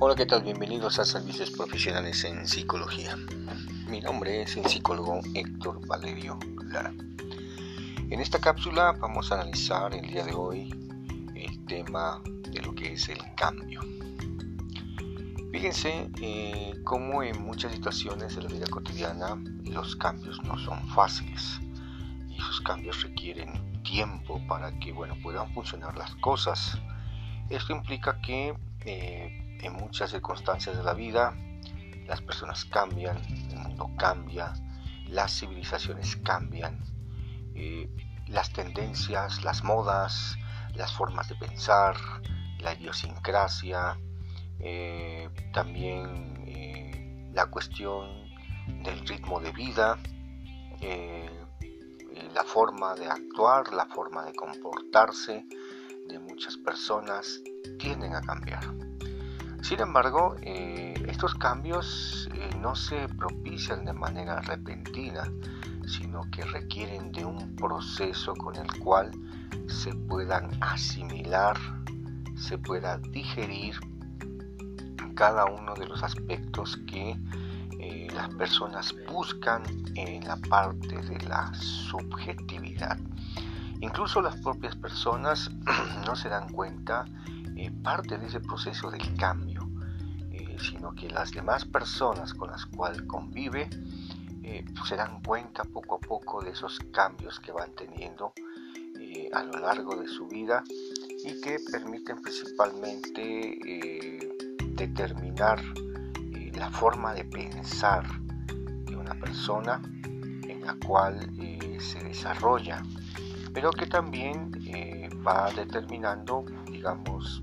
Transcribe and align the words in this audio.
Hola, 0.00 0.14
¿qué 0.14 0.26
tal? 0.26 0.44
Bienvenidos 0.44 1.00
a 1.00 1.04
Servicios 1.04 1.50
Profesionales 1.50 2.22
en 2.22 2.46
Psicología. 2.46 3.16
Mi 3.88 4.00
nombre 4.00 4.42
es 4.42 4.56
el 4.56 4.64
psicólogo 4.64 5.20
Héctor 5.34 5.84
Valerio 5.88 6.38
Lara. 6.66 6.94
En 8.08 8.20
esta 8.20 8.38
cápsula 8.38 8.92
vamos 8.92 9.32
a 9.32 9.40
analizar 9.40 9.92
el 9.92 10.06
día 10.06 10.24
de 10.24 10.34
hoy 10.34 10.70
el 11.34 11.64
tema 11.66 12.22
de 12.48 12.62
lo 12.62 12.76
que 12.76 12.92
es 12.92 13.08
el 13.08 13.18
cambio. 13.34 13.80
Fíjense 15.50 16.08
eh, 16.22 16.74
cómo 16.84 17.24
en 17.24 17.42
muchas 17.42 17.72
situaciones 17.72 18.36
de 18.36 18.42
la 18.42 18.50
vida 18.50 18.66
cotidiana 18.70 19.36
los 19.64 19.96
cambios 19.96 20.40
no 20.44 20.56
son 20.60 20.78
fáciles 20.90 21.60
y 22.28 22.36
esos 22.36 22.60
cambios 22.60 23.02
requieren 23.02 23.82
tiempo 23.82 24.40
para 24.46 24.70
que 24.78 24.92
bueno, 24.92 25.16
puedan 25.24 25.52
funcionar 25.54 25.98
las 25.98 26.14
cosas. 26.16 26.78
Esto 27.50 27.72
implica 27.72 28.20
que 28.20 28.54
eh, 28.84 29.47
en 29.60 29.72
muchas 29.74 30.10
circunstancias 30.10 30.76
de 30.76 30.82
la 30.82 30.94
vida 30.94 31.34
las 32.08 32.22
personas 32.22 32.64
cambian, 32.64 33.18
el 33.50 33.56
mundo 33.56 33.90
cambia, 33.98 34.54
las 35.08 35.38
civilizaciones 35.38 36.16
cambian, 36.16 36.82
eh, 37.54 37.88
las 38.26 38.50
tendencias, 38.52 39.44
las 39.44 39.62
modas, 39.62 40.36
las 40.74 40.92
formas 40.92 41.28
de 41.28 41.34
pensar, 41.34 41.96
la 42.60 42.72
idiosincrasia, 42.74 43.98
eh, 44.58 45.28
también 45.52 46.44
eh, 46.46 47.30
la 47.34 47.46
cuestión 47.46 48.26
del 48.82 49.06
ritmo 49.06 49.40
de 49.40 49.52
vida, 49.52 49.98
la 52.34 52.44
forma 52.44 52.94
de 52.94 53.06
actuar, 53.06 53.72
la 53.72 53.86
forma 53.86 54.24
de 54.24 54.32
comportarse 54.32 55.44
de 56.08 56.18
muchas 56.18 56.56
personas 56.56 57.42
tienden 57.78 58.14
a 58.14 58.20
cambiar. 58.20 58.87
Sin 59.62 59.80
embargo, 59.80 60.36
eh, 60.42 60.94
estos 61.08 61.34
cambios 61.34 62.28
eh, 62.34 62.50
no 62.60 62.74
se 62.74 63.08
propician 63.08 63.84
de 63.84 63.92
manera 63.92 64.40
repentina, 64.40 65.24
sino 65.86 66.22
que 66.30 66.44
requieren 66.44 67.12
de 67.12 67.24
un 67.24 67.56
proceso 67.56 68.34
con 68.34 68.56
el 68.56 68.72
cual 68.78 69.10
se 69.66 69.94
puedan 69.94 70.50
asimilar, 70.62 71.56
se 72.36 72.58
pueda 72.58 72.98
digerir 72.98 73.74
cada 75.14 75.46
uno 75.46 75.74
de 75.74 75.86
los 75.86 76.02
aspectos 76.04 76.78
que 76.86 77.18
eh, 77.80 78.08
las 78.14 78.28
personas 78.34 78.94
buscan 79.10 79.64
en 79.96 80.24
la 80.24 80.36
parte 80.36 80.96
de 81.02 81.18
la 81.26 81.52
subjetividad. 81.54 82.96
Incluso 83.80 84.22
las 84.22 84.36
propias 84.36 84.76
personas 84.76 85.50
no 86.06 86.14
se 86.14 86.28
dan 86.28 86.52
cuenta 86.52 87.04
parte 87.82 88.18
de 88.18 88.26
ese 88.26 88.40
proceso 88.40 88.90
del 88.90 89.16
cambio, 89.16 89.68
eh, 90.30 90.56
sino 90.60 90.94
que 90.94 91.08
las 91.08 91.32
demás 91.32 91.64
personas 91.64 92.34
con 92.34 92.50
las 92.50 92.66
cuales 92.66 93.02
convive 93.02 93.68
eh, 94.42 94.64
se 94.86 94.96
dan 94.96 95.22
cuenta 95.22 95.64
poco 95.64 95.96
a 95.96 96.00
poco 96.00 96.42
de 96.42 96.50
esos 96.50 96.78
cambios 96.92 97.40
que 97.40 97.52
van 97.52 97.72
teniendo 97.72 98.32
eh, 98.98 99.28
a 99.32 99.42
lo 99.42 99.58
largo 99.58 99.96
de 99.96 100.08
su 100.08 100.28
vida 100.28 100.62
y 101.24 101.40
que 101.40 101.58
permiten 101.70 102.22
principalmente 102.22 103.58
determinar 104.76 105.60
la 106.54 106.70
forma 106.70 107.12
de 107.12 107.24
pensar 107.24 108.04
de 108.84 108.96
una 108.96 109.14
persona 109.14 109.82
en 110.04 110.62
la 110.64 110.76
cual 110.86 111.28
se 111.80 112.02
desarrolla, 112.04 112.82
pero 113.52 113.70
que 113.70 113.86
también 113.86 114.52
va 115.28 115.50
determinando, 115.52 116.44
digamos, 116.66 117.42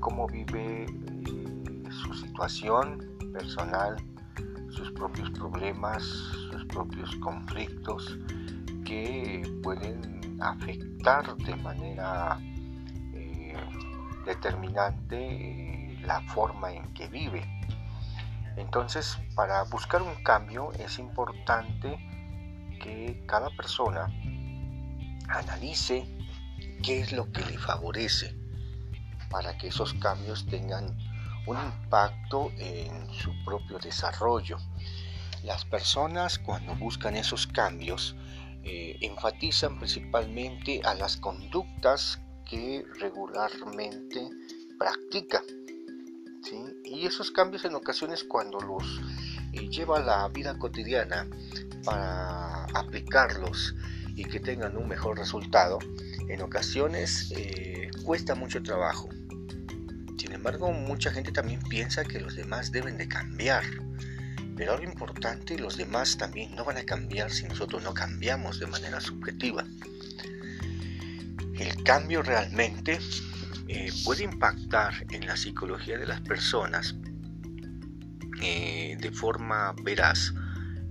cómo 0.00 0.26
vive 0.26 0.84
eh, 0.84 1.82
su 1.90 2.12
situación 2.12 3.16
personal, 3.32 3.96
sus 4.70 4.90
propios 4.92 5.30
problemas, 5.30 6.02
sus 6.50 6.64
propios 6.66 7.14
conflictos 7.16 8.18
que 8.84 9.42
pueden 9.62 10.40
afectar 10.40 11.36
de 11.36 11.54
manera 11.56 12.38
eh, 13.14 13.54
determinante 14.26 15.16
eh, 15.16 16.00
la 16.04 16.20
forma 16.22 16.72
en 16.72 16.92
que 16.94 17.06
vive. 17.08 17.44
Entonces, 18.56 19.18
para 19.36 19.62
buscar 19.64 20.02
un 20.02 20.14
cambio 20.24 20.72
es 20.72 20.98
importante 20.98 21.96
que 22.82 23.24
cada 23.26 23.50
persona 23.50 24.06
analice 25.28 26.14
qué 26.84 27.00
es 27.00 27.12
lo 27.12 27.32
que 27.32 27.44
le 27.46 27.58
favorece 27.58 28.34
para 29.30 29.56
que 29.56 29.68
esos 29.68 29.94
cambios 29.94 30.46
tengan 30.46 30.96
un 31.46 31.56
impacto 31.56 32.52
en 32.58 33.10
su 33.12 33.32
propio 33.44 33.78
desarrollo. 33.78 34.58
Las 35.42 35.64
personas 35.64 36.38
cuando 36.38 36.74
buscan 36.76 37.16
esos 37.16 37.46
cambios 37.46 38.14
eh, 38.62 38.98
enfatizan 39.00 39.78
principalmente 39.78 40.80
a 40.84 40.94
las 40.94 41.16
conductas 41.16 42.20
que 42.44 42.84
regularmente 43.00 44.28
practica. 44.78 45.42
Y 46.84 47.06
esos 47.06 47.30
cambios 47.30 47.64
en 47.64 47.74
ocasiones 47.74 48.22
cuando 48.24 48.60
los 48.60 48.84
eh, 49.52 49.68
lleva 49.68 49.98
a 49.98 50.02
la 50.02 50.28
vida 50.28 50.58
cotidiana 50.58 51.26
para 51.84 52.64
aplicarlos 52.74 53.74
y 54.14 54.24
que 54.24 54.40
tengan 54.40 54.76
un 54.76 54.86
mejor 54.86 55.18
resultado, 55.18 55.78
en 56.28 56.42
ocasiones 56.42 57.32
eh, 57.36 57.90
cuesta 58.04 58.34
mucho 58.34 58.62
trabajo. 58.62 59.08
Sin 60.18 60.32
embargo, 60.32 60.72
mucha 60.72 61.10
gente 61.10 61.32
también 61.32 61.60
piensa 61.68 62.04
que 62.04 62.20
los 62.20 62.34
demás 62.34 62.72
deben 62.72 62.96
de 62.96 63.08
cambiar. 63.08 63.64
Pero 64.56 64.72
algo 64.72 64.84
importante, 64.84 65.58
los 65.58 65.76
demás 65.76 66.16
también 66.16 66.54
no 66.54 66.64
van 66.64 66.76
a 66.76 66.84
cambiar 66.84 67.30
si 67.30 67.44
nosotros 67.44 67.82
no 67.82 67.92
cambiamos 67.92 68.60
de 68.60 68.66
manera 68.66 69.00
subjetiva. 69.00 69.64
El 71.58 71.82
cambio 71.84 72.22
realmente 72.22 72.98
eh, 73.68 73.92
puede 74.04 74.24
impactar 74.24 75.06
en 75.10 75.26
la 75.26 75.36
psicología 75.36 75.98
de 75.98 76.06
las 76.06 76.20
personas 76.20 76.94
eh, 78.42 78.96
de 79.00 79.10
forma 79.10 79.74
veraz 79.82 80.32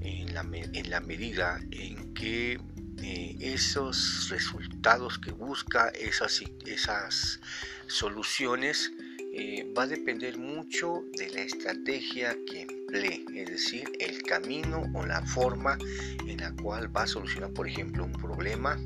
en 0.01 0.33
la, 0.33 0.99
medida 1.01 1.59
en 1.71 2.13
que 2.13 2.59
eh, 3.03 3.35
esos 3.41 4.29
resultados 4.29 5.19
que 5.19 5.31
busca, 5.31 5.89
esas, 5.89 6.41
esas 6.65 7.41
soluciones, 7.87 8.93
eh, 9.35 9.69
va 9.77 9.83
a 9.83 9.87
depender 9.87 10.37
mucho 10.37 11.03
de 11.17 11.29
la 11.31 11.41
estrategia 11.41 12.37
que 12.47 12.61
emplee, 12.61 13.25
es 13.35 13.49
decir, 13.49 13.91
el 13.99 14.21
camino 14.23 14.89
o 14.93 15.05
la 15.05 15.21
forma 15.25 15.77
en 16.25 16.37
la 16.37 16.55
cual 16.55 16.95
va 16.95 17.03
a 17.03 17.07
solucionar, 17.07 17.51
por 17.51 17.67
ejemplo, 17.67 18.05
un 18.05 18.13
problema 18.13 18.79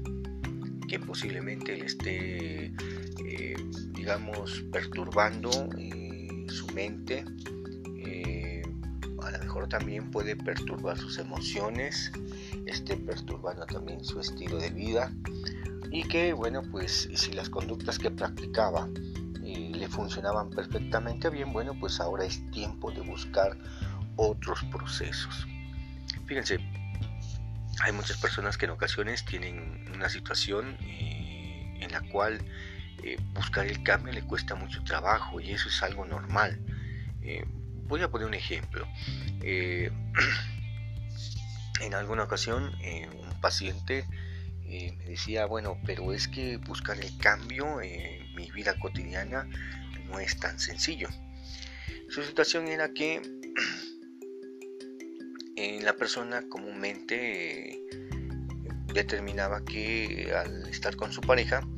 que 0.87 0.99
posiblemente 0.99 1.77
le 1.77 1.85
esté, 1.85 2.73
eh, 3.23 3.55
digamos, 3.91 4.63
perturbando 4.71 5.51
su 6.47 6.67
mente. 6.73 7.23
Mejor 9.47 9.69
también 9.69 10.11
puede 10.11 10.35
perturbar 10.35 10.97
sus 10.97 11.17
emociones, 11.19 12.11
esté 12.65 12.97
perturbando 12.97 13.65
también 13.65 14.03
su 14.03 14.19
estilo 14.19 14.57
de 14.57 14.69
vida 14.71 15.09
y 15.89 16.03
que, 16.03 16.33
bueno, 16.33 16.63
pues 16.69 17.07
si 17.15 17.31
las 17.31 17.49
conductas 17.49 17.97
que 17.97 18.11
practicaba 18.11 18.89
le 19.41 19.87
funcionaban 19.87 20.49
perfectamente 20.49 21.29
bien, 21.29 21.53
bueno, 21.53 21.73
pues 21.79 22.01
ahora 22.01 22.25
es 22.25 22.45
tiempo 22.51 22.91
de 22.91 22.99
buscar 22.99 23.57
otros 24.17 24.65
procesos. 24.65 25.47
Fíjense, 26.25 26.59
hay 27.79 27.93
muchas 27.93 28.17
personas 28.17 28.57
que 28.57 28.65
en 28.65 28.71
ocasiones 28.71 29.23
tienen 29.23 29.89
una 29.95 30.09
situación 30.09 30.75
eh, 30.81 31.77
en 31.79 31.89
la 31.93 32.01
cual 32.01 32.41
eh, 33.01 33.15
buscar 33.33 33.65
el 33.65 33.81
cambio 33.81 34.11
le 34.11 34.23
cuesta 34.23 34.55
mucho 34.55 34.83
trabajo 34.83 35.39
y 35.39 35.51
eso 35.51 35.69
es 35.69 35.81
algo 35.83 36.03
normal. 36.03 36.59
Eh, 37.21 37.45
voy 37.87 38.01
a 38.01 38.09
poner 38.09 38.27
un 38.27 38.33
ejemplo. 38.33 38.85
en 41.79 41.93
alguna 41.93 42.23
ocasión 42.23 42.73
un 42.73 43.39
paciente 43.41 44.05
me 44.67 44.97
decía, 45.05 45.45
bueno, 45.45 45.79
pero 45.85 46.11
es 46.11 46.27
que 46.27 46.57
buscar 46.57 46.99
el 46.99 47.17
cambio 47.17 47.81
en 47.81 48.35
mi 48.35 48.51
vida 48.51 48.77
cotidiana 48.79 49.47
no 50.07 50.19
es 50.19 50.37
tan 50.39 50.59
sencillo. 50.59 51.07
Su 52.09 52.23
situación 52.23 52.67
era 52.67 52.93
que 52.93 53.21
en 55.55 55.85
la 55.85 55.93
persona 55.93 56.43
comúnmente 56.49 57.75
eh, 57.75 57.79
determinaba 58.93 59.63
que 59.63 60.33
al 60.35 60.67
estar 60.67 60.95
con 60.95 61.13
su 61.13 61.21
pareja, 61.21 61.61
eh, 61.61 61.76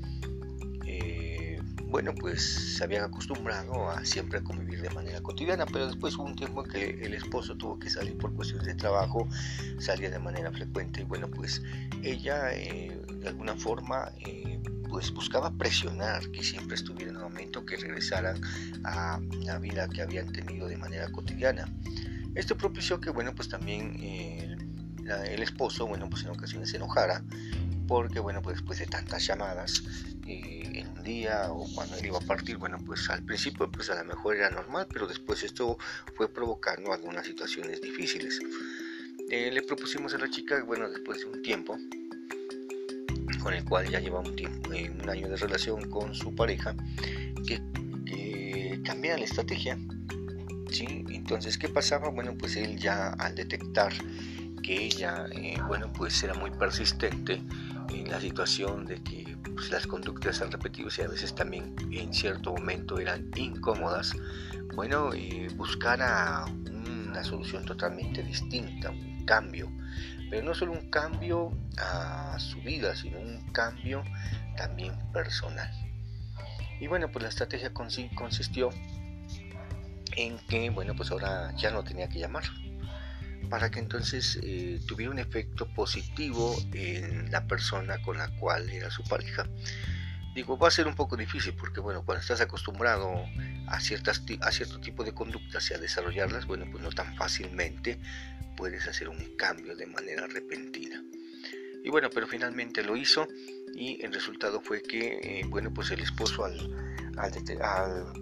bueno, 1.90 2.14
pues 2.14 2.76
se 2.78 2.84
habían 2.84 3.04
acostumbrado 3.04 3.90
a 3.90 4.06
siempre 4.06 4.44
convivir 4.44 4.82
de 4.82 4.92
manera 4.92 5.22
cotidiana, 5.22 5.66
pero 5.66 5.88
después 5.88 6.16
hubo 6.18 6.26
un 6.26 6.36
tiempo 6.36 6.64
en 6.64 6.72
que 6.72 6.90
el 7.06 7.16
esposo 7.16 7.56
tuvo 7.56 7.80
que 7.80 7.90
salir 7.90 8.16
por 8.18 8.34
cuestiones 8.36 8.68
de 8.68 8.76
trabajo, 8.76 9.28
salía 9.80 10.12
de 10.12 10.20
manera 10.20 10.52
frecuente 10.52 11.02
y 11.02 11.04
bueno, 11.06 11.30
pues 11.30 11.64
ella 12.04 12.54
eh, 12.54 13.02
de 13.08 13.28
alguna 13.28 13.56
forma 13.56 14.12
eh, 14.20 14.62
pues 14.88 15.12
buscaba 15.12 15.52
presionar 15.52 16.30
que 16.32 16.44
siempre 16.44 16.76
estuviera 16.76 17.12
en 17.12 17.18
un 17.18 17.24
momento, 17.24 17.66
que 17.66 17.76
regresaran 17.76 18.40
a 18.84 19.20
la 19.42 19.58
vida 19.58 19.88
que 19.88 20.02
habían 20.02 20.32
tenido 20.32 20.68
de 20.68 20.78
manera 20.78 21.12
cotidiana. 21.12 21.68
Esto 22.36 22.56
propició 22.56 23.02
que 23.02 23.10
bueno, 23.10 23.34
pues 23.34 23.50
también 23.50 23.96
eh, 24.00 24.56
el 25.28 25.42
esposo, 25.42 25.88
bueno, 25.88 26.08
pues 26.10 26.24
en 26.24 26.30
ocasiones 26.30 26.70
se 26.70 26.78
enojara 26.78 27.24
porque 27.90 28.20
bueno, 28.20 28.40
pues 28.44 28.58
después 28.58 28.78
de 28.78 28.86
tantas 28.86 29.26
llamadas 29.26 29.82
eh, 30.28 30.62
en 30.76 30.88
un 30.90 31.04
día 31.04 31.52
o 31.52 31.68
cuando 31.74 31.98
él 31.98 32.06
iba 32.06 32.20
a 32.20 32.22
partir, 32.22 32.58
bueno, 32.58 32.78
pues 32.86 33.10
al 33.10 33.24
principio 33.24 33.70
pues 33.72 33.90
a 33.90 33.96
lo 33.96 34.06
mejor 34.06 34.36
era 34.36 34.52
normal, 34.52 34.88
pero 34.94 35.08
después 35.08 35.42
esto 35.42 35.76
fue 36.16 36.32
provocando 36.32 36.94
algunas 36.94 37.26
situaciones 37.26 37.82
difíciles. 37.82 38.40
Eh, 39.32 39.50
le 39.52 39.64
propusimos 39.64 40.14
a 40.14 40.20
la 40.20 40.30
chica, 40.30 40.64
bueno, 40.64 40.88
después 40.88 41.22
de 41.22 41.26
un 41.26 41.42
tiempo, 41.42 41.80
con 43.42 43.56
el 43.56 43.66
cual 43.66 43.90
ya 43.90 44.00
lleva 44.00 44.20
un 44.20 44.36
tiempo, 44.36 44.72
eh, 44.72 44.92
un 44.92 45.10
año 45.10 45.28
de 45.28 45.38
relación 45.38 45.90
con 45.90 46.14
su 46.14 46.36
pareja, 46.36 46.76
que, 47.48 47.60
cambiara 48.86 49.18
la 49.18 49.26
estrategia. 49.26 49.80
¿sí? 50.72 51.06
Entonces, 51.10 51.58
¿qué 51.58 51.70
pasaba? 51.70 52.10
Bueno, 52.10 52.36
pues 52.38 52.56
él 52.56 52.78
ya 52.78 53.10
al 53.14 53.36
detectar 53.36 53.94
que 54.62 54.86
ella, 54.86 55.26
bueno, 55.68 55.92
pues 55.94 56.24
era 56.24 56.34
muy 56.36 56.52
persistente, 56.52 57.42
en 57.90 58.10
la 58.10 58.20
situación 58.20 58.86
de 58.86 59.02
que 59.04 59.38
pues, 59.56 59.72
las 59.72 59.88
conductas 59.88 60.38
eran 60.38 60.52
repetidas 60.52 60.98
y 61.00 61.02
a 61.02 61.08
veces 61.08 61.34
también 61.36 61.76
en 61.92 62.14
cierto 62.14 62.54
momento 62.54 63.00
eran 63.00 63.30
incómodas, 63.36 64.14
bueno, 64.76 65.12
eh, 65.14 65.48
buscar 65.56 66.00
una 66.00 67.24
solución 67.24 67.66
totalmente 67.66 68.24
distinta, 68.24 68.92
un 68.92 69.26
cambio, 69.26 69.72
pero 70.30 70.44
no 70.44 70.54
solo 70.54 70.74
un 70.74 70.90
cambio 70.90 71.52
a 71.78 72.38
su 72.40 72.62
vida, 72.62 72.96
sino 72.96 73.20
un 73.20 73.42
cambio 73.52 74.04
también 74.56 74.94
personal. 75.12 75.70
Y 76.80 76.88
bueno, 76.88 77.12
pues 77.12 77.24
la 77.24 77.30
estrategia 77.30 77.74
consistió 77.74 78.70
en 80.16 80.38
que, 80.48 80.70
bueno, 80.70 80.96
pues 80.96 81.12
ahora 81.12 81.54
ya 81.58 81.72
no 81.72 81.84
tenía 81.84 82.08
que 82.08 82.20
llamar, 82.20 82.44
para 83.50 83.70
que 83.70 83.80
entonces 83.80 84.40
eh, 84.44 84.80
tuviera 84.88 85.12
un 85.12 85.20
efecto 85.20 85.68
positivo 85.74 86.56
en 86.74 87.32
la 87.32 87.46
persona 87.48 88.02
con 88.02 88.18
la 88.18 88.30
cual 88.38 88.70
era 88.70 88.92
su 88.92 89.04
pareja. 89.04 89.48
Digo, 90.36 90.58
va 90.58 90.68
a 90.68 90.72
ser 90.72 90.88
un 90.88 90.96
poco 90.96 91.18
difícil 91.18 91.54
porque, 91.54 91.80
bueno, 91.80 92.04
cuando 92.06 92.22
estás 92.22 92.40
acostumbrado 92.42 93.26
a, 93.68 93.80
ciertas, 93.80 94.24
a 94.42 94.52
cierto 94.52 94.80
tipo 94.80 95.04
de 95.04 95.14
conductas 95.14 95.70
y 95.72 95.74
a 95.74 95.78
desarrollarlas, 95.78 96.46
bueno, 96.46 96.66
pues 96.72 96.84
no 96.84 96.92
tan 96.92 97.16
fácilmente 97.16 98.00
puedes 98.56 98.88
hacer 98.88 99.10
un 99.10 99.36
cambio 99.38 99.76
de 99.76 99.88
manera 99.88 100.28
repentina. 100.28 101.04
Y 101.84 101.90
bueno, 101.90 102.10
pero 102.14 102.28
finalmente 102.28 102.84
lo 102.84 102.96
hizo 102.96 103.28
y 103.76 104.04
el 104.04 104.14
resultado 104.14 104.62
fue 104.62 104.82
que, 104.82 105.20
eh, 105.24 105.46
bueno, 105.48 105.74
pues 105.74 105.92
el 105.92 106.02
esposo 106.02 106.46
al, 106.46 106.58
al, 107.18 107.32
al 107.62 108.14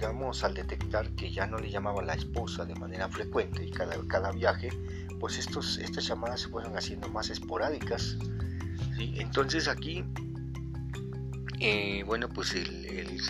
digamos, 0.00 0.44
al 0.44 0.54
detectar 0.54 1.10
que 1.10 1.30
ya 1.30 1.46
no 1.46 1.58
le 1.58 1.70
llamaba 1.70 2.00
la 2.02 2.14
esposa 2.14 2.64
de 2.64 2.74
manera 2.74 3.06
frecuente 3.10 3.62
y 3.66 3.70
cada, 3.70 3.94
cada 4.08 4.32
viaje, 4.32 4.70
pues 5.18 5.36
estos, 5.36 5.76
estas 5.76 6.06
llamadas 6.06 6.40
se 6.40 6.48
fueron 6.48 6.74
haciendo 6.74 7.10
más 7.10 7.28
esporádicas. 7.28 8.16
Entonces 8.96 9.68
aquí, 9.68 10.02
eh, 11.58 12.02
bueno, 12.06 12.30
pues 12.30 12.54
el, 12.54 12.86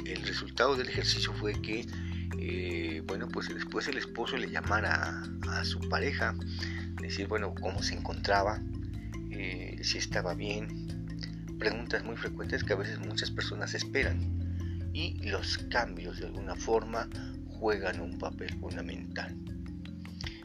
el, 0.07 0.23
resultado 0.23 0.77
del 0.77 0.89
ejercicio 0.89 1.33
fue 1.33 1.61
que, 1.61 1.87
eh, 2.39 3.03
bueno, 3.05 3.27
pues 3.27 3.53
después 3.53 3.89
el 3.89 3.99
esposo 3.99 4.37
le 4.37 4.49
llamara 4.49 5.25
a, 5.49 5.65
su 5.65 5.81
pareja, 5.89 6.37
decir, 7.03 7.27
bueno, 7.27 7.53
cómo 7.61 7.83
se 7.83 7.97
encontraba, 7.97 8.63
eh, 9.33 9.81
si 9.83 9.99
estaba 9.99 10.35
bien, 10.35 10.87
preguntas 11.59 12.05
muy 12.05 12.17
frecuentes 12.17 12.63
que 12.63 12.75
a 12.75 12.77
veces 12.77 13.01
muchas 13.01 13.33
personas 13.33 13.75
esperan 13.75 14.40
y 14.93 15.15
los 15.29 15.59
cambios 15.71 16.19
de 16.19 16.27
alguna 16.27 16.55
forma 16.55 17.09
juegan 17.49 18.01
un 18.01 18.19
papel 18.19 18.53
fundamental. 18.59 19.37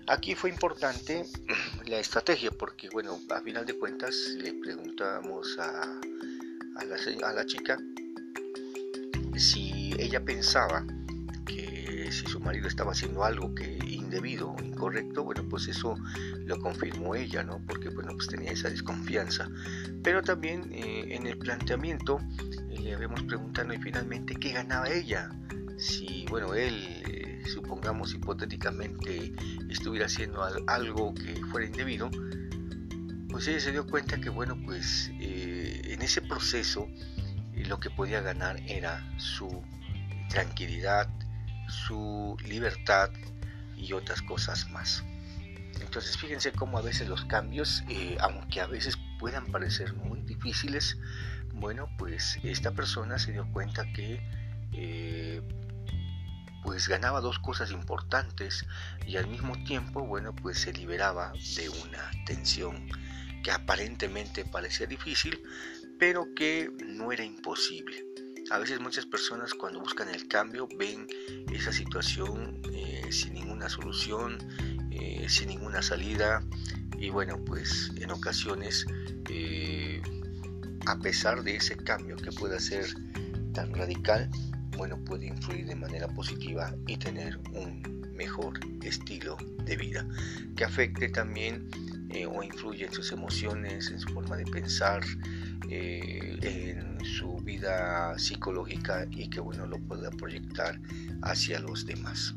Aquí 0.07 0.35
fue 0.35 0.49
importante 0.49 1.25
la 1.87 1.99
estrategia 1.99 2.51
porque, 2.51 2.89
bueno, 2.89 3.19
a 3.29 3.41
final 3.41 3.65
de 3.65 3.73
cuentas 3.77 4.15
le 4.37 4.53
preguntamos 4.53 5.57
a, 5.59 5.81
a, 6.75 6.85
la, 6.85 7.27
a 7.27 7.33
la 7.33 7.45
chica 7.45 7.77
si 9.37 9.93
ella 9.97 10.23
pensaba 10.23 10.85
que 11.45 12.09
si 12.11 12.25
su 12.27 12.39
marido 12.39 12.67
estaba 12.67 12.91
haciendo 12.91 13.23
algo 13.23 13.53
que 13.55 13.77
indebido 14.15 14.55
incorrecto, 14.63 15.23
bueno, 15.23 15.43
pues 15.49 15.67
eso 15.67 15.95
lo 16.45 16.59
confirmó 16.59 17.15
ella, 17.15 17.43
¿no? 17.43 17.61
Porque, 17.67 17.89
bueno, 17.89 18.13
pues 18.15 18.27
tenía 18.27 18.51
esa 18.51 18.69
desconfianza. 18.69 19.49
Pero 20.03 20.21
también 20.21 20.71
eh, 20.71 21.15
en 21.15 21.27
el 21.27 21.37
planteamiento 21.37 22.19
le 22.69 22.93
habíamos 22.93 23.23
preguntado 23.23 23.73
y 23.73 23.77
finalmente 23.77 24.35
qué 24.35 24.53
ganaba 24.53 24.89
ella. 24.89 25.29
Si, 25.77 26.25
bueno, 26.29 26.53
él, 26.53 27.03
eh, 27.09 27.43
supongamos 27.45 28.13
hipotéticamente, 28.13 29.33
estuviera 29.69 30.05
haciendo 30.05 30.41
algo 30.67 31.13
que 31.13 31.35
fuera 31.51 31.67
indebido, 31.67 32.09
pues 33.29 33.49
ella 33.49 33.59
se 33.59 33.73
dio 33.73 33.85
cuenta 33.85 34.17
que, 34.17 34.29
bueno, 34.29 34.57
pues 34.63 35.11
eh, 35.19 35.81
en 35.83 36.01
ese 36.01 36.21
proceso 36.21 36.87
eh, 37.53 37.65
lo 37.65 37.81
que 37.81 37.89
podía 37.89 38.21
ganar 38.21 38.61
era 38.65 39.05
su 39.17 39.61
tranquilidad, 40.29 41.09
su 41.67 42.37
libertad 42.47 43.09
y 43.77 43.93
otras 43.93 44.21
cosas 44.21 44.69
más. 44.71 45.03
Entonces 45.81 46.17
fíjense 46.17 46.51
cómo 46.51 46.77
a 46.77 46.81
veces 46.81 47.07
los 47.09 47.25
cambios, 47.25 47.83
aunque 48.19 48.61
a 48.61 48.67
veces 48.67 48.97
puedan 49.19 49.45
parecer 49.47 49.93
muy 49.93 50.21
difíciles, 50.21 50.97
bueno, 51.53 51.89
pues 51.97 52.37
esta 52.43 52.71
persona 52.71 53.17
se 53.17 53.31
dio 53.31 53.49
cuenta 53.51 53.85
que 53.93 54.21
eh, 54.73 55.41
pues 56.63 56.87
ganaba 56.87 57.21
dos 57.21 57.39
cosas 57.39 57.71
importantes 57.71 58.65
y 59.07 59.17
al 59.17 59.27
mismo 59.27 59.63
tiempo, 59.63 60.05
bueno, 60.05 60.35
pues 60.35 60.59
se 60.59 60.73
liberaba 60.73 61.31
de 61.55 61.69
una 61.69 62.11
tensión 62.25 62.89
que 63.43 63.51
aparentemente 63.51 64.43
parecía 64.43 64.87
difícil, 64.87 65.41
pero 65.99 66.25
que 66.35 66.71
no 66.85 67.11
era 67.11 67.23
imposible. 67.23 68.03
A 68.51 68.59
veces 68.59 68.79
muchas 68.79 69.05
personas 69.05 69.53
cuando 69.53 69.79
buscan 69.79 70.09
el 70.09 70.27
cambio 70.27 70.67
ven 70.77 71.07
esa 71.51 71.71
situación 71.71 72.61
eh, 72.73 72.94
sin 73.11 73.33
ninguna 73.33 73.69
solución, 73.69 74.37
eh, 74.91 75.25
sin 75.29 75.49
ninguna 75.49 75.81
salida 75.81 76.43
y 76.97 77.09
bueno, 77.09 77.43
pues 77.43 77.91
en 77.97 78.11
ocasiones 78.11 78.85
a 80.85 80.99
pesar 80.99 81.43
de 81.43 81.55
ese 81.55 81.75
cambio 81.77 82.15
que 82.15 82.31
pueda 82.31 82.59
ser 82.59 82.85
tan 83.53 83.73
radical, 83.73 84.29
bueno, 84.77 84.97
puede 85.03 85.27
influir 85.27 85.65
de 85.65 85.75
manera 85.75 86.07
positiva 86.07 86.75
y 86.87 86.97
tener 86.97 87.37
un 87.53 87.95
mejor 88.13 88.59
estilo 88.83 89.37
de 89.65 89.75
vida, 89.75 90.07
que 90.55 90.63
afecte 90.63 91.09
también 91.09 91.69
eh, 92.09 92.25
o 92.25 92.43
influye 92.43 92.85
en 92.85 92.93
sus 92.93 93.11
emociones, 93.11 93.89
en 93.91 93.99
su 93.99 94.09
forma 94.13 94.37
de 94.37 94.45
pensar, 94.45 95.03
eh, 95.69 96.37
en 96.41 97.03
su 97.03 97.37
vida 97.37 98.17
psicológica 98.17 99.07
y 99.09 99.29
que 99.29 99.39
bueno 99.39 99.65
lo 99.65 99.79
pueda 99.79 100.11
proyectar 100.11 100.79
hacia 101.23 101.59
los 101.59 101.85
demás. 101.85 102.35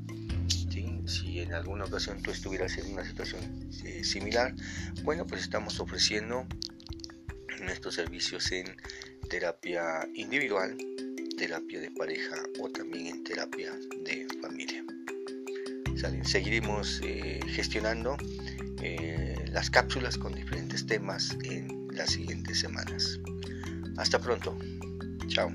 Si 1.08 1.40
en 1.40 1.54
alguna 1.54 1.86
ocasión 1.86 2.22
tú 2.22 2.30
estuvieras 2.30 2.76
en 2.76 2.92
una 2.92 3.04
situación 3.04 3.40
eh, 3.84 4.04
similar, 4.04 4.54
bueno, 5.04 5.26
pues 5.26 5.40
estamos 5.40 5.80
ofreciendo 5.80 6.46
nuestros 7.62 7.94
servicios 7.94 8.52
en 8.52 8.66
terapia 9.30 10.06
individual, 10.14 10.76
terapia 11.38 11.80
de 11.80 11.90
pareja 11.90 12.36
o 12.60 12.68
también 12.68 13.06
en 13.06 13.24
terapia 13.24 13.72
de 14.04 14.26
familia. 14.42 14.84
Seguiremos 16.22 17.00
eh, 17.02 17.40
gestionando 17.48 18.16
eh, 18.82 19.34
las 19.50 19.70
cápsulas 19.70 20.18
con 20.18 20.34
diferentes 20.34 20.86
temas 20.86 21.36
en 21.42 21.88
las 21.92 22.10
siguientes 22.10 22.60
semanas. 22.60 23.18
Hasta 23.96 24.20
pronto. 24.20 24.56
Chao. 25.26 25.50